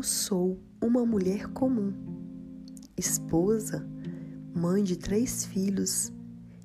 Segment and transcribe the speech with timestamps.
[0.00, 1.92] Eu sou uma mulher comum,
[2.96, 3.86] esposa,
[4.54, 6.10] mãe de três filhos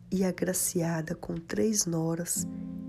[0.10, 2.48] e agraciada com três noras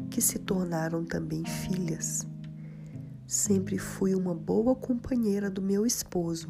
[0.08, 2.28] que se tornaram também filhas.
[3.26, 6.46] Sempre fui uma boa companheira do meu esposo,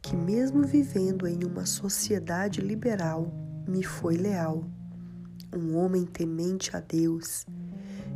[0.00, 3.34] que, mesmo vivendo em uma sociedade liberal,
[3.66, 4.64] me foi leal.
[5.52, 7.44] Um homem temente a Deus,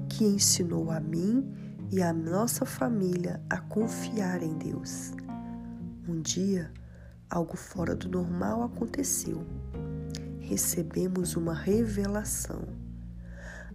[0.09, 1.64] que ensinou a mim
[1.95, 5.13] e a nossa família a confiar em Deus.
[6.09, 6.69] Um dia,
[7.31, 9.47] algo fora do normal aconteceu.
[10.41, 12.67] Recebemos uma revelação.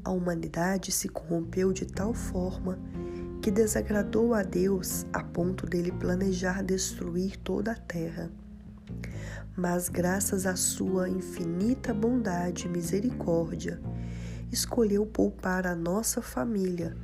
[0.03, 2.77] A humanidade se corrompeu de tal forma
[3.41, 8.29] que desagradou a Deus a ponto dele planejar destruir toda a terra.
[9.55, 13.79] Mas, graças à sua infinita bondade e misericórdia,
[14.51, 16.95] escolheu poupar a nossa família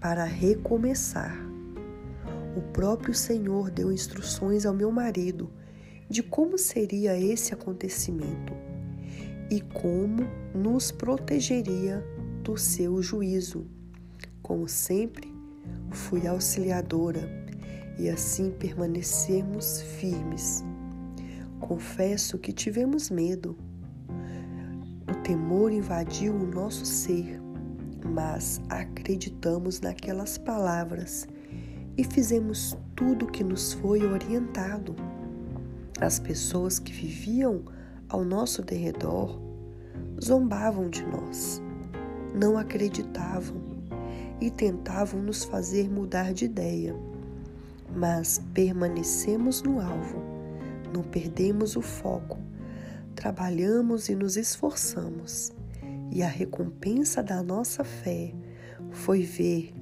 [0.00, 1.36] para recomeçar.
[2.56, 5.50] O próprio Senhor deu instruções ao meu marido
[6.08, 8.52] de como seria esse acontecimento
[9.50, 12.04] e como nos protegeria
[12.42, 13.66] do seu juízo.
[14.40, 15.34] Como sempre,
[15.90, 17.28] fui auxiliadora
[17.98, 20.64] e assim permanecemos firmes.
[21.60, 23.56] Confesso que tivemos medo.
[25.26, 27.40] Temor invadiu o nosso ser,
[28.14, 31.26] mas acreditamos naquelas palavras
[31.98, 34.94] e fizemos tudo o que nos foi orientado.
[36.00, 37.64] As pessoas que viviam
[38.08, 39.40] ao nosso derredor
[40.24, 41.60] zombavam de nós,
[42.32, 43.60] não acreditavam
[44.40, 46.94] e tentavam nos fazer mudar de ideia.
[47.96, 50.22] Mas permanecemos no alvo,
[50.94, 52.38] não perdemos o foco,
[53.26, 55.52] trabalhamos e nos esforçamos.
[56.12, 58.32] E a recompensa da nossa fé
[58.92, 59.74] foi ver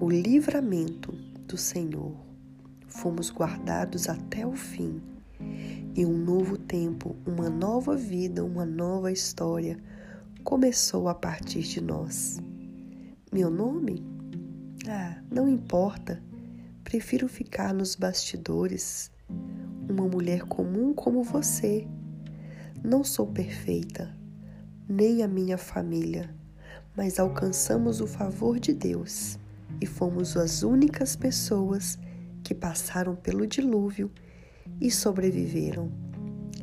[0.00, 1.12] o livramento
[1.46, 2.12] do Senhor.
[2.88, 5.00] Fomos guardados até o fim
[5.94, 9.78] e um novo tempo, uma nova vida, uma nova história
[10.42, 12.40] começou a partir de nós.
[13.32, 14.04] Meu nome?
[14.88, 16.20] Ah, não importa.
[16.82, 19.12] Prefiro ficar nos bastidores.
[19.88, 21.86] Uma mulher comum como você.
[22.82, 24.14] Não sou perfeita,
[24.88, 26.34] nem a minha família,
[26.96, 29.38] mas alcançamos o favor de Deus
[29.80, 31.98] e fomos as únicas pessoas
[32.42, 34.10] que passaram pelo dilúvio
[34.80, 35.92] e sobreviveram.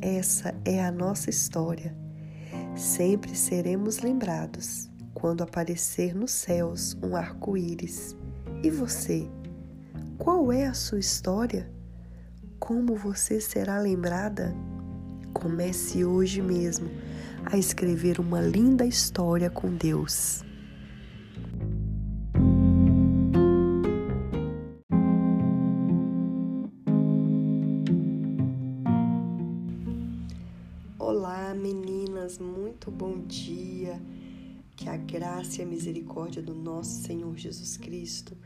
[0.00, 1.96] Essa é a nossa história.
[2.74, 8.16] Sempre seremos lembrados quando aparecer nos céus um arco-íris.
[8.62, 9.28] E você?
[10.18, 11.70] Qual é a sua história?
[12.58, 14.54] Como você será lembrada?
[15.46, 16.90] Comece hoje mesmo
[17.44, 20.42] a escrever uma linda história com Deus.
[30.98, 34.02] Olá, meninas, muito bom dia.
[34.74, 38.36] Que a graça e a misericórdia do nosso Senhor Jesus Cristo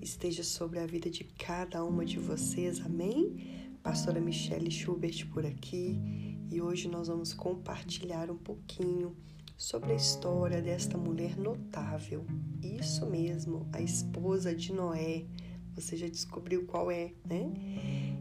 [0.00, 2.84] esteja sobre a vida de cada uma de vocês.
[2.84, 3.68] Amém?
[3.80, 9.14] Pastora Michelle Schubert por aqui e hoje nós vamos compartilhar um pouquinho
[9.56, 12.24] sobre a história desta mulher notável.
[12.62, 15.24] Isso mesmo, a esposa de Noé.
[15.74, 17.52] Você já descobriu qual é, né?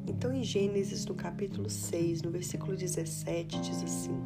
[0.06, 4.20] Então, em Gênesis, no capítulo 6, no versículo 17, diz assim: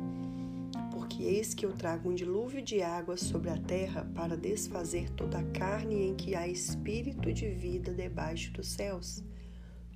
[0.91, 5.39] Porque eis que eu trago um dilúvio de água sobre a terra para desfazer toda
[5.39, 9.23] a carne em que há espírito de vida debaixo dos céus.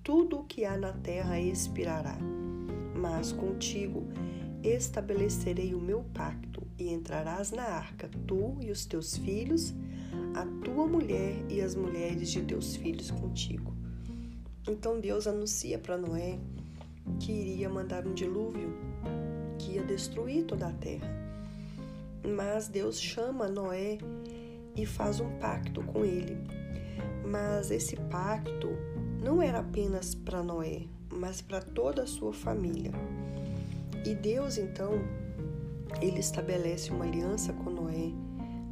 [0.03, 2.17] Tudo o que há na terra expirará.
[3.09, 4.07] Mas contigo
[4.63, 9.73] estabelecerei o meu pacto, e entrarás na arca, tu e os teus filhos,
[10.35, 13.75] a tua mulher e as mulheres de teus filhos contigo
[14.67, 16.39] então Deus anuncia para Noé
[17.19, 18.73] que iria mandar um dilúvio
[19.59, 21.07] que ia destruir toda a terra.
[22.27, 23.99] Mas Deus chama Noé
[24.75, 26.35] e faz um pacto com ele.
[27.23, 28.69] Mas esse pacto
[29.23, 32.91] não era apenas para Noé, mas para toda a sua família.
[34.05, 34.93] E Deus então
[36.01, 38.11] ele estabelece uma aliança com Noé,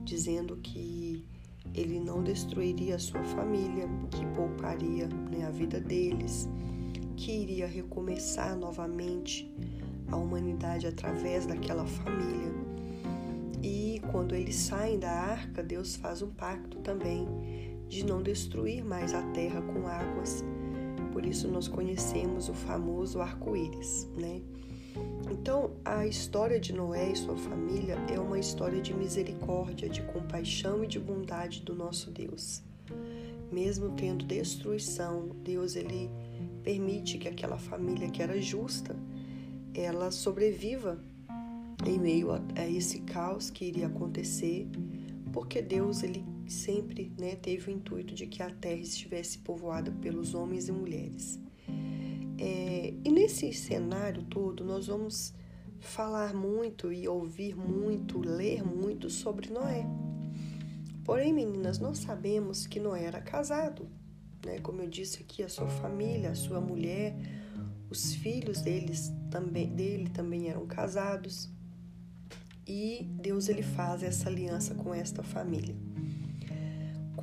[0.03, 1.25] dizendo que
[1.73, 6.47] ele não destruiria a sua família, que pouparia né, a vida deles,
[7.15, 9.51] que iria recomeçar novamente
[10.11, 12.53] a humanidade através daquela família.
[13.61, 17.25] E quando eles saem da arca, Deus faz um pacto também
[17.87, 20.43] de não destruir mais a terra com águas.
[21.13, 24.41] Por isso nós conhecemos o famoso arco-íris, né?
[25.31, 30.83] Então, a história de Noé e sua família é uma história de misericórdia, de compaixão
[30.83, 32.63] e de bondade do nosso Deus.
[33.51, 36.09] mesmo tendo destruição, Deus ele
[36.63, 38.95] permite que aquela família que era justa,
[39.75, 40.99] ela sobreviva
[41.85, 44.67] em meio a, esse caos que iria acontecer,
[45.31, 50.33] porque Deus ele sempre né, teve o intuito de que a terra estivesse povoada pelos
[50.33, 51.39] homens e mulheres.
[52.37, 55.33] É, e nesse cenário todo, nós vamos
[55.79, 59.85] falar muito e ouvir muito, ler muito sobre Noé.
[61.03, 63.87] Porém, meninas, nós sabemos que Noé era casado,
[64.45, 64.59] né?
[64.59, 67.15] Como eu disse aqui, a sua família, a sua mulher,
[67.89, 71.49] os filhos deles também, dele também eram casados.
[72.65, 75.75] E Deus ele faz essa aliança com esta família.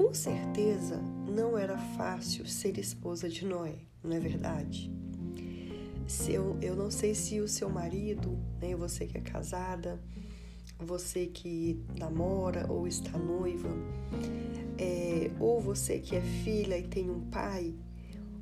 [0.00, 0.96] Com certeza
[1.28, 4.90] não era fácil ser esposa de Noé, não é verdade?
[6.06, 10.00] Se eu, eu não sei se o seu marido, né, você que é casada,
[10.78, 13.68] você que namora ou está noiva,
[14.78, 17.74] é, ou você que é filha e tem um pai,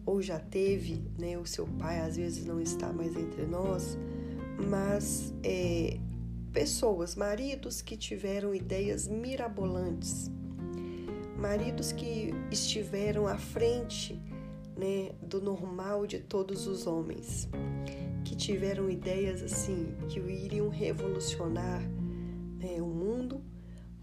[0.06, 3.99] ou já teve, né, o seu pai às vezes não está mais entre nós,
[4.70, 5.99] mas é,
[6.52, 10.31] pessoas, maridos que tiveram ideias mirabolantes,
[11.38, 14.20] maridos que estiveram à frente
[14.76, 17.49] né, do normal de todos os homens,
[18.25, 21.81] que tiveram ideias assim que iriam revolucionar
[22.58, 23.40] né, o mundo,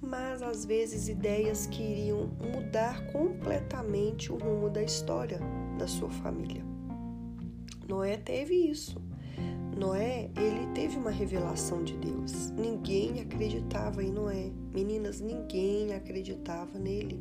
[0.02, 5.40] mas às vezes ideias que iriam mudar completamente o rumo da história
[5.78, 6.64] da sua família.
[7.88, 9.02] Noé teve isso.
[9.76, 12.50] Noé, ele teve uma revelação de Deus.
[12.52, 14.50] Ninguém acreditava em Noé.
[14.74, 17.20] Meninas, ninguém acreditava nele.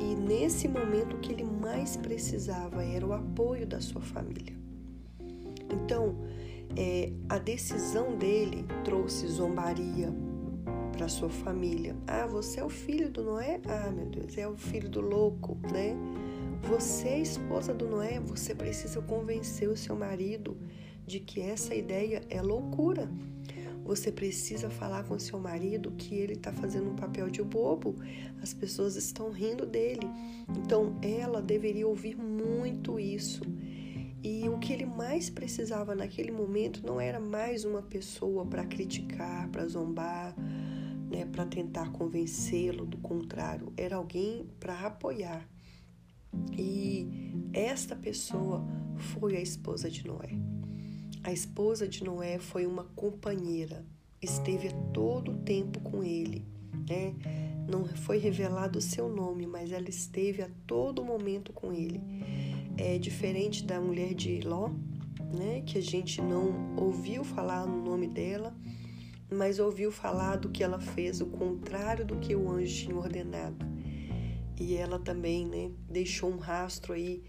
[0.00, 4.52] E nesse momento o que ele mais precisava era o apoio da sua família.
[5.70, 6.16] Então,
[6.76, 10.12] é, a decisão dele trouxe zombaria
[10.90, 11.94] para sua família.
[12.04, 13.60] Ah, você é o filho do Noé?
[13.68, 15.96] Ah, meu Deus, é o filho do louco, né?
[16.62, 20.56] Você é esposa do Noé, você precisa convencer o seu marido
[21.06, 23.10] de que essa ideia é loucura.
[23.84, 27.96] Você precisa falar com seu marido que ele está fazendo um papel de bobo.
[28.40, 30.08] As pessoas estão rindo dele.
[30.56, 33.42] Então ela deveria ouvir muito isso
[34.22, 39.48] e o que ele mais precisava naquele momento não era mais uma pessoa para criticar,
[39.48, 40.34] para zombar,
[41.10, 45.48] né, para tentar convencê-lo do contrário, era alguém para apoiar.
[46.56, 47.08] E
[47.52, 48.64] esta pessoa
[48.96, 50.51] foi a esposa de Noé.
[51.24, 53.84] A esposa de Noé foi uma companheira,
[54.20, 56.44] esteve a todo o tempo com ele,
[56.88, 57.14] né?
[57.68, 62.00] Não foi revelado o seu nome, mas ela esteve a todo momento com ele
[62.76, 64.70] é diferente da mulher de Ló,
[65.32, 68.54] né, que a gente não ouviu falar no nome dela,
[69.30, 73.64] mas ouviu falar do que ela fez, o contrário do que o anjo tinha ordenado.
[74.58, 77.22] E ela também né, deixou um rastro aí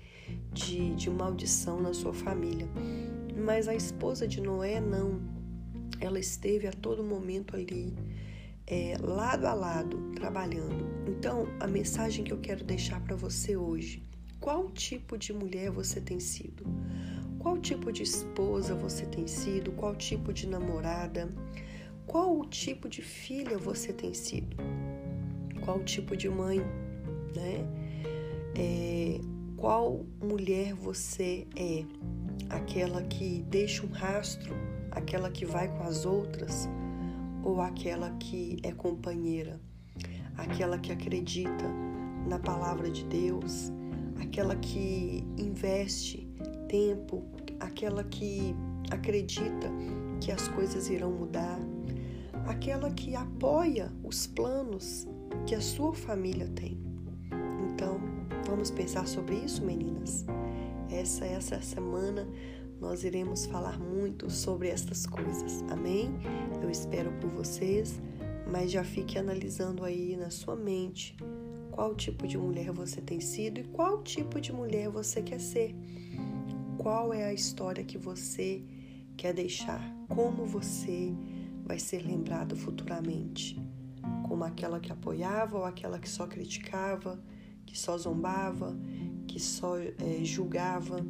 [0.51, 2.67] de, de maldição na sua família.
[3.43, 5.21] Mas a esposa de Noé não.
[5.99, 7.93] Ela esteve a todo momento ali,
[8.67, 10.85] é, lado a lado, trabalhando.
[11.07, 14.03] Então, a mensagem que eu quero deixar para você hoje
[14.43, 16.65] qual tipo de mulher você tem sido?
[17.39, 19.71] Qual tipo de esposa você tem sido?
[19.71, 21.29] Qual tipo de namorada?
[22.05, 24.57] Qual tipo de filha você tem sido?
[25.63, 26.59] Qual tipo de mãe,
[27.33, 27.65] né?
[28.53, 29.21] É,
[29.55, 31.85] qual mulher você é?
[32.49, 34.53] Aquela que deixa um rastro,
[34.91, 36.69] aquela que vai com as outras,
[37.43, 39.59] ou aquela que é companheira,
[40.37, 41.65] aquela que acredita
[42.27, 43.71] na palavra de Deus,
[44.21, 46.27] aquela que investe
[46.67, 47.23] tempo,
[47.59, 48.55] aquela que
[48.89, 49.69] acredita
[50.21, 51.59] que as coisas irão mudar,
[52.45, 55.07] aquela que apoia os planos
[55.45, 56.77] que a sua família tem.
[57.69, 57.99] Então,
[58.45, 60.25] vamos pensar sobre isso, meninas?
[60.93, 62.27] Essa essa semana
[62.79, 65.63] nós iremos falar muito sobre estas coisas.
[65.71, 66.11] Amém?
[66.61, 67.99] Eu espero por vocês,
[68.51, 71.17] mas já fique analisando aí na sua mente
[71.71, 75.75] qual tipo de mulher você tem sido e qual tipo de mulher você quer ser.
[76.77, 78.61] Qual é a história que você
[79.17, 79.81] quer deixar?
[80.07, 81.11] Como você
[81.65, 83.59] vai ser lembrado futuramente?
[84.27, 87.19] Como aquela que apoiava ou aquela que só criticava,
[87.65, 88.77] que só zombava,
[89.33, 89.91] que só é,
[90.23, 91.03] julgava,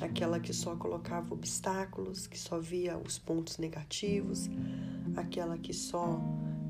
[0.00, 4.48] aquela que só colocava obstáculos, que só via os pontos negativos,
[5.14, 6.22] aquela que só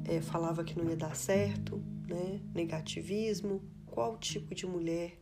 [0.04, 2.40] é, falava que não ia dar certo, né?
[2.52, 5.16] negativismo, qual tipo de mulher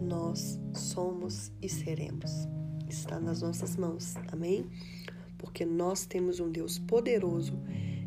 [0.00, 2.30] nós somos e seremos.
[2.88, 4.70] Está nas nossas mãos, amém?
[5.36, 7.58] Porque nós temos um Deus poderoso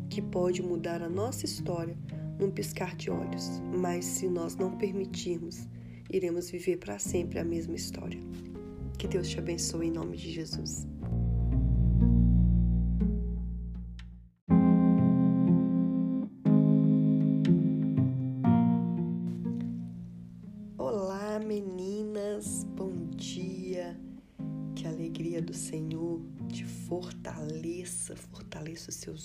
[0.08, 1.94] que pode mudar a nossa história
[2.40, 5.68] num piscar de olhos, mas se nós não permitirmos,
[6.16, 8.20] iremos viver para sempre a mesma história.
[8.98, 10.86] Que Deus te abençoe em nome de Jesus.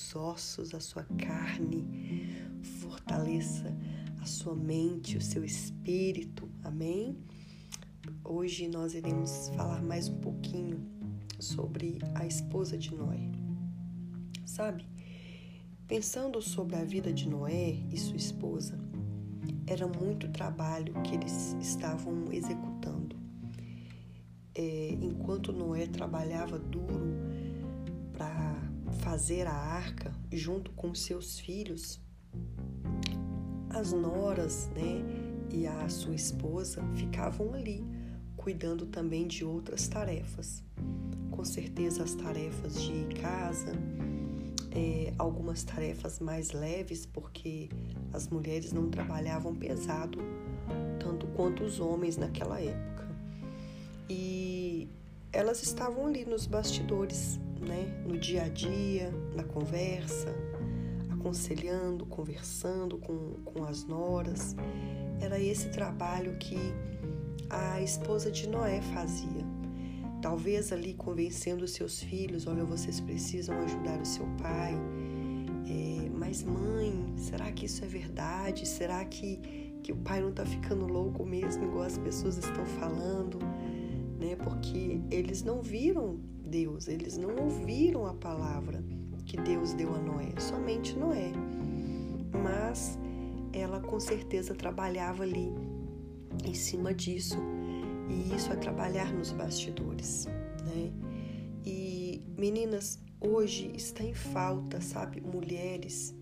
[0.09, 1.85] Seus ossos, a sua carne,
[2.79, 3.75] fortaleça
[4.19, 6.49] a sua mente, o seu espírito.
[6.63, 7.17] Amém?
[8.23, 10.83] Hoje nós iremos falar mais um pouquinho
[11.39, 13.19] sobre a esposa de Noé.
[14.45, 14.83] Sabe,
[15.87, 18.79] pensando sobre a vida de Noé e sua esposa,
[19.67, 23.15] era muito trabalho que eles estavam executando.
[24.55, 27.18] É, enquanto Noé trabalhava duro
[28.99, 31.99] fazer a arca junto com seus filhos,
[33.69, 35.03] as noras, né,
[35.51, 37.85] e a sua esposa ficavam ali,
[38.35, 40.63] cuidando também de outras tarefas.
[41.31, 43.71] Com certeza, as tarefas de casa,
[44.71, 47.69] é, algumas tarefas mais leves, porque
[48.13, 50.19] as mulheres não trabalhavam pesado
[50.99, 53.07] tanto quanto os homens naquela época.
[54.09, 54.87] E
[55.31, 60.35] elas estavam ali nos bastidores, né, no dia a dia, na conversa,
[61.09, 64.55] aconselhando, conversando com, com as noras.
[65.19, 66.57] Era esse trabalho que
[67.49, 69.45] a esposa de Noé fazia.
[70.21, 74.73] Talvez ali convencendo os seus filhos: olha, vocês precisam ajudar o seu pai.
[75.67, 78.67] É, mas, mãe, será que isso é verdade?
[78.67, 79.37] Será que,
[79.83, 83.39] que o pai não está ficando louco mesmo, igual as pessoas estão falando?
[84.19, 84.35] Né?
[84.35, 88.83] Porque eles não viram Deus, eles não ouviram a palavra
[89.25, 91.31] que Deus deu a Noé, somente Noé.
[92.43, 92.97] Mas
[93.53, 95.53] ela com certeza trabalhava ali
[96.43, 97.37] em cima disso,
[98.09, 100.25] e isso é trabalhar nos bastidores,
[100.65, 100.91] né?
[101.65, 106.15] E meninas, hoje está em falta, sabe, mulheres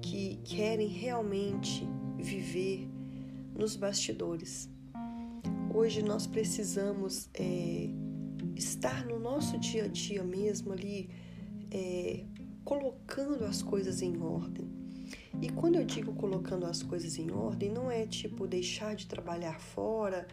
[0.00, 2.88] que querem realmente viver
[3.54, 4.68] nos bastidores.
[5.72, 7.88] Hoje nós precisamos é,
[8.58, 11.08] estar no nosso dia a dia mesmo ali,
[11.70, 12.24] é,
[12.64, 14.68] colocando as coisas em ordem.
[15.40, 19.58] E quando eu digo colocando as coisas em ordem, não é tipo deixar de trabalhar
[19.60, 20.26] fora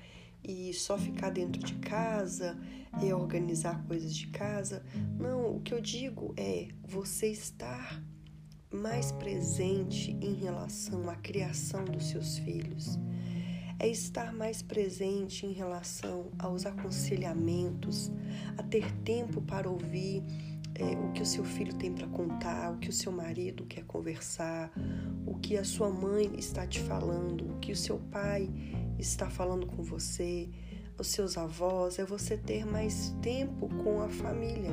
[0.44, 2.58] e só ficar dentro de casa
[3.02, 4.84] e organizar coisas de casa.
[5.20, 8.04] Não, o que eu digo é você estar
[8.72, 12.98] mais presente em relação à criação dos seus filhos.
[13.78, 18.12] É estar mais presente em relação aos aconselhamentos,
[18.58, 20.24] a ter tempo para ouvir
[20.76, 23.84] é, o que o seu filho tem para contar, o que o seu marido quer
[23.86, 24.72] conversar,
[25.26, 28.50] o que a sua mãe está te falando, o que o seu pai
[29.00, 30.50] está falando com você,
[30.98, 34.72] os seus avós, é você ter mais tempo com a família.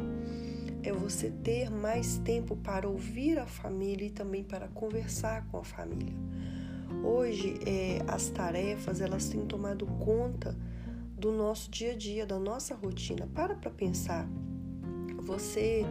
[0.85, 5.65] É você ter mais tempo para ouvir a família e também para conversar com a
[5.65, 6.15] família.
[7.03, 10.57] Hoje, é, as tarefas elas têm tomado conta
[11.17, 13.29] do nosso dia a dia, da nossa rotina.
[13.35, 14.29] Para para pensar
[15.23, 15.85] você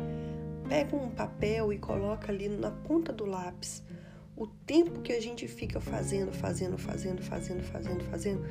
[0.67, 3.83] pega um papel e coloca ali na ponta do lápis
[4.35, 8.45] o tempo que a gente fica fazendo, fazendo, fazendo, fazendo, fazendo, fazendo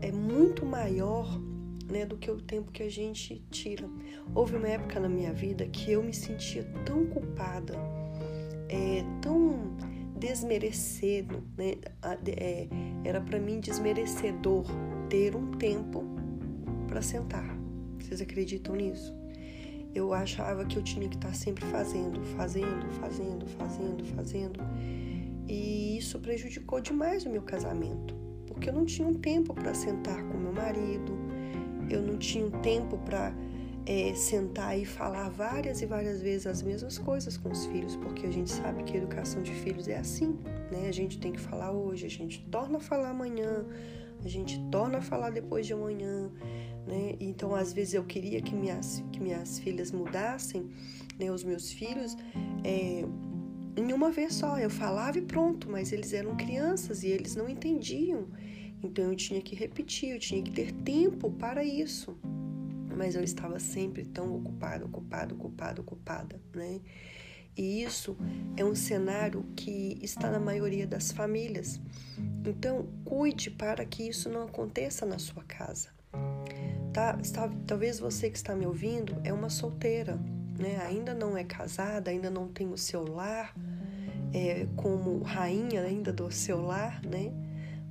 [0.00, 1.28] é muito maior
[1.90, 3.88] né, do que o tempo que a gente tira.
[4.34, 7.74] Houve uma época na minha vida que eu me sentia tão culpada,
[8.68, 9.76] é, tão
[10.18, 11.74] desmerecendo, né?
[12.26, 12.68] É,
[13.04, 14.64] era para mim desmerecedor
[15.08, 16.04] ter um tempo
[16.86, 17.56] para sentar.
[17.98, 19.18] Vocês acreditam nisso?
[19.94, 24.60] eu achava que eu tinha que estar sempre fazendo, fazendo, fazendo, fazendo, fazendo.
[25.46, 28.14] E isso prejudicou demais o meu casamento,
[28.46, 31.18] porque eu não tinha um tempo para sentar com meu marido,
[31.90, 33.32] eu não tinha um tempo para
[33.88, 38.26] é, sentar e falar várias e várias vezes as mesmas coisas com os filhos, porque
[38.26, 40.38] a gente sabe que a educação de filhos é assim,
[40.70, 40.88] né?
[40.88, 43.64] A gente tem que falar hoje, a gente torna a falar amanhã,
[44.22, 46.30] a gente torna a falar depois de amanhã,
[46.86, 47.16] né?
[47.18, 50.68] Então, às vezes eu queria que minhas, que minhas filhas mudassem,
[51.18, 51.32] né?
[51.32, 52.14] Os meus filhos,
[52.62, 53.06] é,
[53.74, 54.58] em uma vez só.
[54.58, 58.26] Eu falava e pronto, mas eles eram crianças e eles não entendiam.
[58.82, 62.14] Então, eu tinha que repetir, eu tinha que ter tempo para isso.
[62.96, 66.80] Mas eu estava sempre tão ocupada, ocupada, ocupada, ocupada, né?
[67.56, 68.16] E isso
[68.56, 71.80] é um cenário que está na maioria das famílias.
[72.46, 75.88] Então, cuide para que isso não aconteça na sua casa.
[76.92, 77.18] Tá,
[77.66, 80.16] talvez você que está me ouvindo é uma solteira,
[80.58, 80.78] né?
[80.86, 83.54] Ainda não é casada, ainda não tem o seu lar.
[84.32, 87.32] é, como rainha ainda do seu lar, né?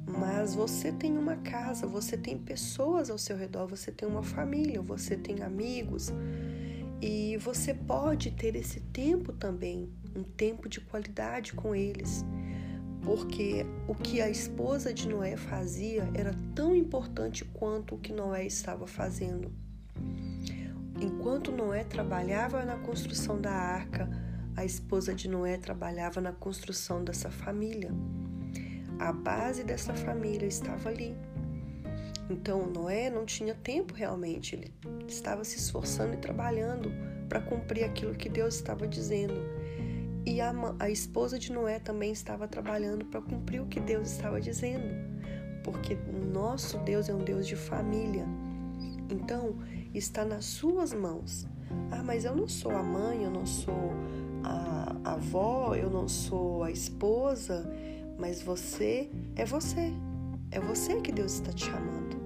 [0.07, 4.81] Mas você tem uma casa, você tem pessoas ao seu redor, você tem uma família,
[4.81, 6.13] você tem amigos
[7.01, 12.25] e você pode ter esse tempo também, um tempo de qualidade com eles.
[13.03, 18.45] Porque o que a esposa de Noé fazia era tão importante quanto o que Noé
[18.45, 19.51] estava fazendo.
[20.99, 24.09] Enquanto Noé trabalhava na construção da arca,
[24.55, 27.91] a esposa de Noé trabalhava na construção dessa família.
[29.00, 31.16] A base dessa família estava ali.
[32.30, 34.74] Então Noé não tinha tempo realmente, ele
[35.08, 36.92] estava se esforçando e trabalhando
[37.30, 39.36] para cumprir aquilo que Deus estava dizendo.
[40.25, 44.42] E a, a esposa de Noé também estava trabalhando para cumprir o que Deus estava
[44.42, 44.94] dizendo,
[45.63, 45.96] porque
[46.34, 48.25] nosso Deus é um Deus de família.
[49.10, 49.56] Então,
[49.94, 51.48] está nas suas mãos.
[51.92, 53.94] Ah, mas eu não sou a mãe, eu não sou
[54.44, 57.70] a, a avó, eu não sou a esposa,
[58.17, 59.93] mas você é você.
[60.51, 62.17] É você que Deus está te chamando.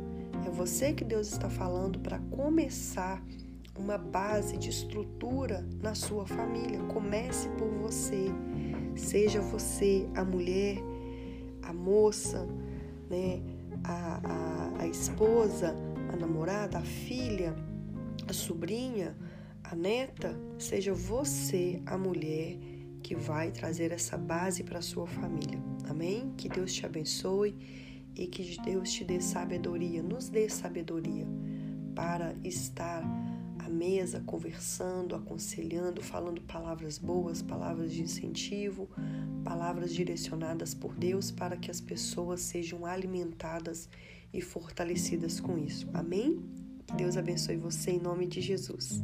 [0.46, 3.24] É você que Deus está falando para começar
[3.78, 6.80] uma base de estrutura na sua família.
[6.84, 8.28] Comece por você.
[8.96, 10.78] Seja você a mulher,
[11.64, 12.48] a moça,
[13.10, 13.42] né?
[13.84, 15.76] a, a, a esposa,
[16.12, 17.56] a namorada, a filha,
[18.28, 19.16] a sobrinha,
[19.64, 20.38] a neta.
[20.58, 22.58] Seja você a mulher
[23.02, 25.60] que vai trazer essa base para sua família.
[25.92, 26.34] Amém?
[26.38, 27.54] Que Deus te abençoe
[28.16, 31.28] e que Deus te dê sabedoria, nos dê sabedoria
[31.94, 33.04] para estar
[33.60, 38.90] à mesa conversando, aconselhando, falando palavras boas, palavras de incentivo,
[39.44, 43.90] palavras direcionadas por Deus para que as pessoas sejam alimentadas
[44.34, 45.90] e fortalecidas com isso.
[45.94, 46.42] Amém?
[46.88, 49.04] Que Deus abençoe você em nome de Jesus.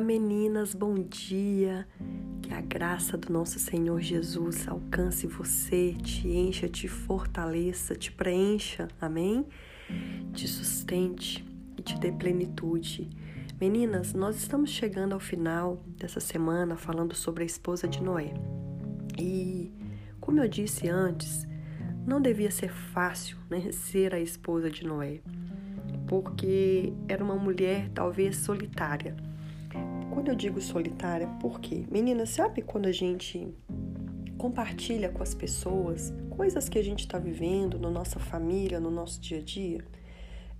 [0.00, 1.86] Meninas, bom dia.
[2.40, 8.88] Que a graça do nosso Senhor Jesus alcance você, te encha, te fortaleça, te preencha,
[8.98, 9.46] amém?
[10.32, 11.44] Te sustente
[11.76, 13.10] e te dê plenitude.
[13.60, 18.32] Meninas, nós estamos chegando ao final dessa semana falando sobre a esposa de Noé.
[19.18, 19.70] E,
[20.18, 21.46] como eu disse antes,
[22.06, 25.20] não devia ser fácil né, ser a esposa de Noé,
[26.08, 29.14] porque era uma mulher talvez solitária.
[30.12, 31.84] Quando eu digo solitária, por quê?
[31.90, 33.54] Meninas, sabe quando a gente
[34.36, 39.20] compartilha com as pessoas coisas que a gente está vivendo na nossa família, no nosso
[39.20, 39.84] dia a dia?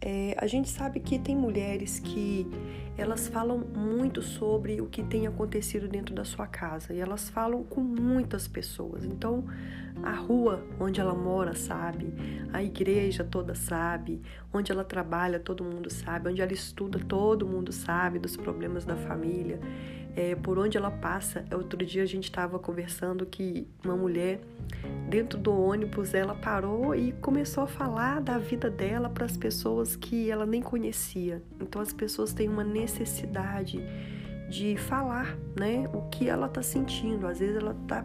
[0.00, 2.46] É, a gente sabe que tem mulheres que
[2.96, 7.64] elas falam muito sobre o que tem acontecido dentro da sua casa e elas falam
[7.64, 9.04] com muitas pessoas.
[9.04, 9.44] Então,
[10.02, 12.12] a rua onde ela mora sabe,
[12.52, 14.20] a igreja toda sabe,
[14.52, 18.96] onde ela trabalha todo mundo sabe, onde ela estuda todo mundo sabe dos problemas da
[18.96, 19.60] família,
[20.16, 21.44] é, por onde ela passa.
[21.52, 24.40] Outro dia a gente estava conversando que uma mulher
[25.08, 29.96] dentro do ônibus ela parou e começou a falar da vida dela para as pessoas
[29.96, 31.42] que ela nem conhecia.
[31.60, 33.80] Então as pessoas têm uma necessidade
[34.48, 37.26] de falar, né, o que ela está sentindo.
[37.26, 38.04] Às vezes ela está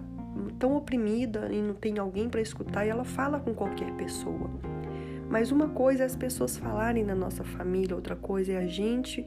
[0.60, 4.50] tão oprimida e não tem alguém para escutar e ela fala com qualquer pessoa.
[5.30, 9.26] Mas uma coisa é as pessoas falarem na nossa família, outra coisa é a gente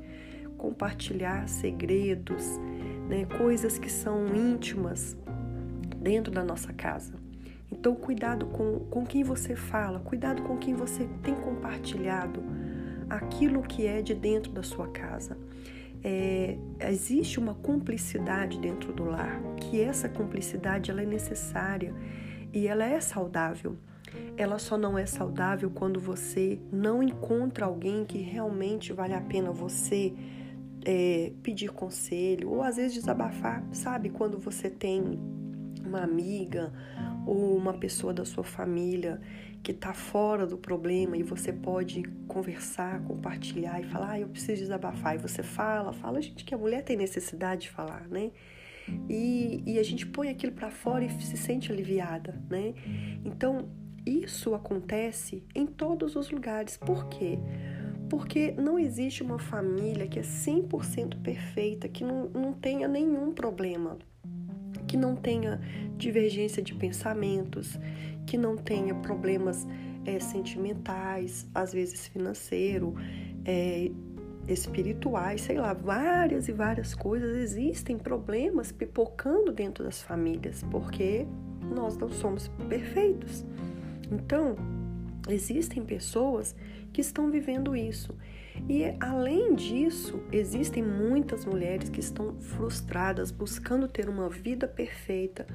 [0.56, 2.44] compartilhar segredos,
[3.08, 5.16] né, coisas que são íntimas
[5.96, 7.14] dentro da nossa casa.
[7.70, 12.42] Então, cuidado com, com quem você fala, cuidado com quem você tem compartilhado
[13.08, 15.36] aquilo que é de dentro da sua casa.
[16.02, 16.56] É,
[16.88, 21.94] existe uma cumplicidade dentro do lar, que essa cumplicidade ela é necessária
[22.52, 23.76] e ela é saudável.
[24.36, 29.50] Ela só não é saudável quando você não encontra alguém que realmente vale a pena
[29.50, 30.14] você
[30.84, 34.08] é, pedir conselho ou às vezes desabafar, sabe?
[34.08, 35.18] Quando você tem
[35.84, 36.72] uma amiga
[37.28, 39.20] ou uma pessoa da sua família
[39.62, 44.62] que está fora do problema e você pode conversar, compartilhar e falar, ah, eu preciso
[44.62, 45.16] desabafar.
[45.16, 48.30] E você fala, fala, gente, que a mulher tem necessidade de falar, né?
[49.10, 52.72] E, e a gente põe aquilo para fora e se sente aliviada, né?
[53.22, 53.68] Então,
[54.06, 56.78] isso acontece em todos os lugares.
[56.78, 57.38] Por quê?
[58.08, 63.98] Porque não existe uma família que é 100% perfeita, que não, não tenha nenhum problema
[64.88, 65.60] que não tenha
[65.96, 67.78] divergência de pensamentos,
[68.26, 69.66] que não tenha problemas
[70.04, 72.94] é, sentimentais, às vezes financeiro,
[73.44, 73.90] é,
[74.48, 77.36] espirituais, sei lá, várias e várias coisas.
[77.36, 81.26] Existem problemas pipocando dentro das famílias, porque
[81.74, 83.44] nós não somos perfeitos.
[84.10, 84.56] Então,
[85.28, 86.56] existem pessoas
[86.92, 88.16] que estão vivendo isso.
[88.68, 95.46] E além disso, existem muitas mulheres que estão frustradas buscando ter uma vida perfeita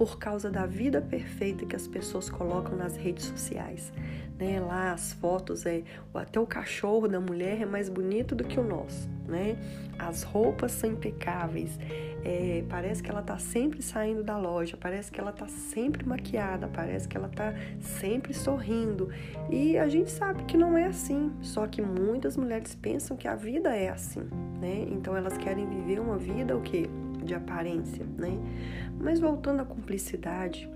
[0.00, 3.92] por causa da vida perfeita que as pessoas colocam nas redes sociais.
[4.38, 4.58] Né?
[4.58, 5.82] Lá as fotos é
[6.14, 9.58] até o cachorro da mulher é mais bonito do que o nosso, né?
[9.98, 11.78] As roupas são impecáveis.
[12.24, 16.66] É, parece que ela tá sempre saindo da loja, parece que ela tá sempre maquiada,
[16.66, 19.10] parece que ela tá sempre sorrindo.
[19.50, 21.30] E a gente sabe que não é assim.
[21.42, 24.26] Só que muitas mulheres pensam que a vida é assim,
[24.62, 24.86] né?
[24.90, 26.88] Então elas querem viver uma vida o quê?
[27.24, 28.38] De aparência, né?
[28.98, 30.68] Mas voltando à cumplicidade,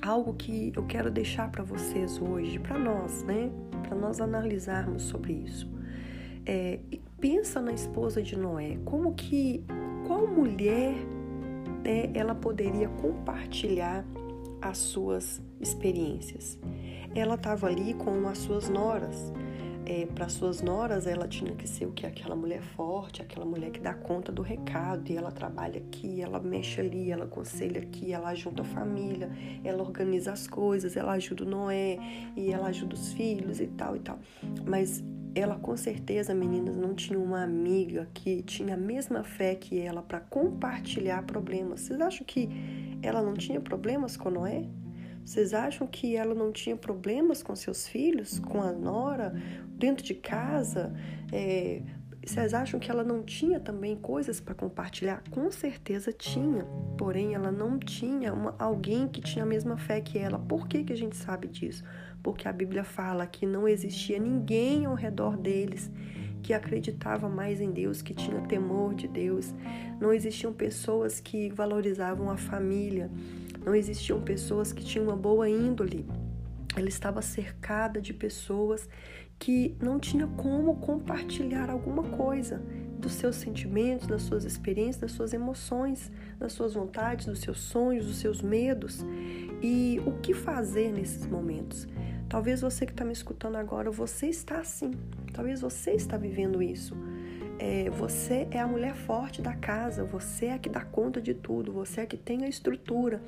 [0.00, 3.50] algo que eu quero deixar para vocês hoje, para nós, né?
[3.82, 5.70] Para nós analisarmos sobre isso.
[6.44, 6.80] É,
[7.20, 9.64] pensa na esposa de Noé, como que
[10.06, 10.94] qual mulher
[11.84, 14.04] né, ela poderia compartilhar
[14.60, 16.58] as suas experiências?
[17.14, 19.32] Ela estava ali com as suas noras,
[19.84, 22.06] é, para suas noras, ela tinha que ser o que?
[22.06, 26.40] Aquela mulher forte, aquela mulher que dá conta do recado, e ela trabalha aqui, ela
[26.40, 29.30] mexe ali, ela aconselha aqui, ela ajuda a família,
[29.64, 31.98] ela organiza as coisas, ela ajuda o Noé,
[32.36, 34.18] e ela ajuda os filhos e tal e tal.
[34.66, 35.02] Mas
[35.34, 40.02] ela com certeza, meninas, não tinha uma amiga que tinha a mesma fé que ela
[40.02, 41.80] para compartilhar problemas.
[41.80, 42.48] Vocês acham que
[43.02, 44.64] ela não tinha problemas com Noé?
[45.24, 49.34] Vocês acham que ela não tinha problemas com seus filhos, com a nora,
[49.68, 50.92] dentro de casa?
[51.32, 51.82] É,
[52.24, 55.22] vocês acham que ela não tinha também coisas para compartilhar?
[55.30, 56.64] Com certeza tinha,
[56.96, 60.38] porém ela não tinha uma, alguém que tinha a mesma fé que ela.
[60.38, 61.82] Por que, que a gente sabe disso?
[62.22, 65.90] Porque a Bíblia fala que não existia ninguém ao redor deles
[66.42, 69.54] que acreditava mais em Deus, que tinha temor de Deus.
[70.00, 73.10] Não existiam pessoas que valorizavam a família
[73.64, 76.06] não existiam pessoas que tinham uma boa índole.
[76.76, 78.88] Ela estava cercada de pessoas
[79.38, 82.62] que não tinha como compartilhar alguma coisa
[82.98, 88.06] dos seus sentimentos, das suas experiências, das suas emoções, das suas vontades, dos seus sonhos,
[88.06, 89.04] dos seus medos.
[89.60, 91.88] E o que fazer nesses momentos?
[92.28, 94.92] Talvez você que está me escutando agora, você está assim.
[95.32, 96.96] Talvez você está vivendo isso
[97.64, 101.32] é, você é a mulher forte da casa, você é a que dá conta de
[101.32, 103.22] tudo, você é a que tem a estrutura.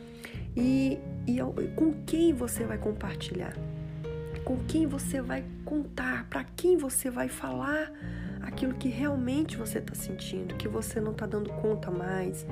[0.56, 1.38] E, e
[1.76, 3.56] com quem você vai compartilhar?
[4.44, 6.26] Com quem você vai contar?
[6.28, 7.92] Para quem você vai falar
[8.42, 12.44] aquilo que realmente você está sentindo, que você não está dando conta mais,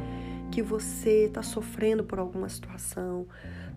[0.52, 3.26] que você está sofrendo por alguma situação.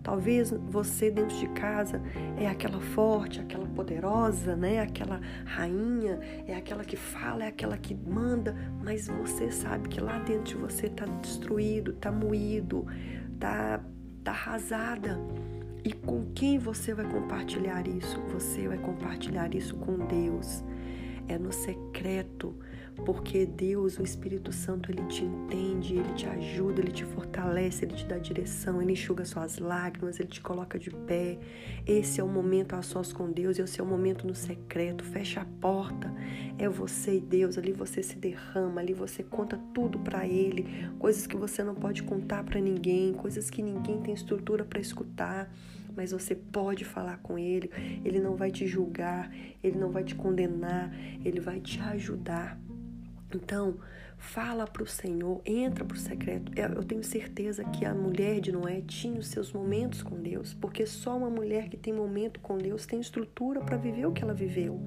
[0.06, 2.00] Talvez você dentro de casa
[2.38, 4.78] é aquela forte, aquela poderosa, né?
[4.78, 10.20] Aquela rainha, é aquela que fala, é aquela que manda, mas você sabe que lá
[10.20, 12.86] dentro de você está destruído, está moído,
[13.34, 13.80] está
[14.22, 15.18] tá arrasada.
[15.84, 18.20] E com quem você vai compartilhar isso?
[18.32, 20.62] Você vai compartilhar isso com Deus.
[21.26, 22.56] É no secreto
[23.04, 27.94] porque Deus, o Espírito Santo, ele te entende, ele te ajuda, ele te fortalece, ele
[27.94, 31.38] te dá direção, ele enxuga suas lágrimas, ele te coloca de pé.
[31.86, 35.04] Esse é o momento a sós com Deus, esse é o momento no secreto.
[35.04, 36.12] Fecha a porta,
[36.58, 37.58] é você e Deus.
[37.58, 40.66] Ali você se derrama, ali você conta tudo para Ele,
[40.98, 45.52] coisas que você não pode contar para ninguém, coisas que ninguém tem estrutura para escutar
[45.96, 47.70] mas você pode falar com ele,
[48.04, 52.60] ele não vai te julgar, ele não vai te condenar, ele vai te ajudar.
[53.36, 53.76] Então,
[54.16, 56.50] fala para o Senhor, entra para o secreto.
[56.56, 60.86] Eu tenho certeza que a mulher de Noé tinha os seus momentos com Deus, porque
[60.86, 64.32] só uma mulher que tem momento com Deus tem estrutura para viver o que ela
[64.32, 64.80] viveu.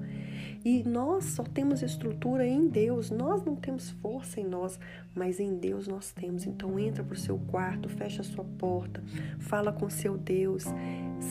[0.64, 4.78] E nós só temos estrutura em Deus, nós não temos força em nós,
[5.14, 6.44] mas em Deus nós temos.
[6.44, 9.02] Então entra para o seu quarto, fecha a sua porta,
[9.38, 10.64] fala com seu Deus,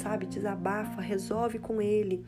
[0.01, 2.25] sabe, desabafa, resolve com Ele.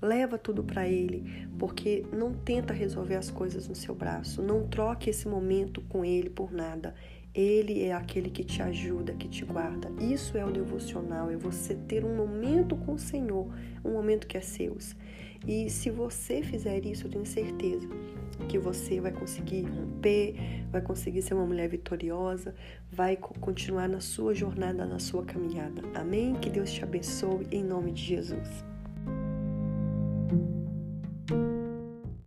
[0.00, 4.42] Leva tudo para Ele, porque não tenta resolver as coisas no seu braço.
[4.42, 6.94] Não troque esse momento com Ele por nada.
[7.34, 9.90] Ele é aquele que te ajuda, que te guarda.
[10.00, 13.52] Isso é o devocional, é você ter um momento com o Senhor,
[13.84, 14.76] um momento que é seu.
[15.46, 17.88] E se você fizer isso, eu tenho certeza
[18.48, 20.34] que você vai conseguir romper,
[20.70, 22.54] vai conseguir ser uma mulher vitoriosa,
[22.90, 25.82] vai continuar na sua jornada, na sua caminhada.
[25.94, 26.34] Amém?
[26.34, 28.73] Que Deus te abençoe em nome de Jesus.